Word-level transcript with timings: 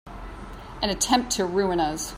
An 0.81 0.89
attempt 0.89 1.29
to 1.33 1.45
ruin 1.45 1.79
us! 1.79 2.09